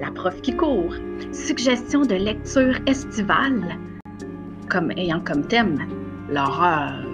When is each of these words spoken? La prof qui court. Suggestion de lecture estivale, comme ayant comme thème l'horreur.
La 0.00 0.10
prof 0.10 0.40
qui 0.40 0.54
court. 0.54 0.94
Suggestion 1.32 2.02
de 2.02 2.14
lecture 2.14 2.76
estivale, 2.86 3.76
comme 4.70 4.90
ayant 4.92 5.20
comme 5.20 5.46
thème 5.46 5.78
l'horreur. 6.30 7.04